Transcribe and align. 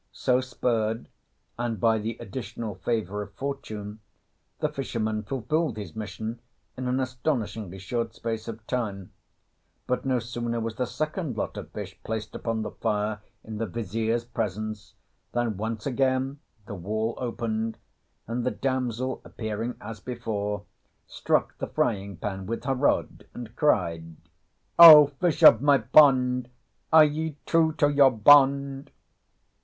So 0.11 0.41
spurred, 0.41 1.09
and 1.59 1.79
by 1.79 1.99
the 1.99 2.17
additional 2.19 2.73
favour 2.73 3.21
of 3.21 3.35
fortune, 3.35 3.99
the 4.57 4.67
fisherman 4.69 5.21
fulfilled 5.21 5.77
his 5.77 5.95
mission 5.95 6.39
in 6.75 6.87
an 6.87 6.99
astonishingly 6.99 7.77
short 7.77 8.15
space 8.15 8.47
of 8.47 8.65
time; 8.65 9.11
but 9.85 10.03
no 10.03 10.17
sooner 10.17 10.59
was 10.59 10.77
the 10.77 10.87
second 10.87 11.37
lot 11.37 11.55
of 11.55 11.69
fish 11.69 11.99
placed 12.03 12.33
upon 12.33 12.63
the 12.63 12.71
fire 12.71 13.21
in 13.43 13.59
the 13.59 13.67
Vizier's 13.67 14.25
presence 14.25 14.95
than 15.33 15.55
once 15.57 15.85
again 15.85 16.39
the 16.65 16.73
wall 16.73 17.13
opened, 17.19 17.77
and 18.25 18.43
the 18.43 18.49
damsel, 18.49 19.21
appearing 19.23 19.75
as 19.79 19.99
before, 19.99 20.63
struck 21.05 21.55
the 21.59 21.67
frying 21.67 22.17
pan 22.17 22.47
with 22.47 22.63
her 22.63 22.73
rod, 22.73 23.27
and 23.35 23.55
cried 23.55 24.15
"O 24.79 25.05
fish 25.05 25.43
of 25.43 25.61
my 25.61 25.77
pond, 25.77 26.49
Are 26.91 27.05
ye 27.05 27.37
true 27.45 27.71
to 27.73 27.87
your 27.89 28.09
bond?" 28.09 28.89